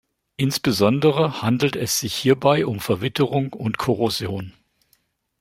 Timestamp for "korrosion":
3.77-4.51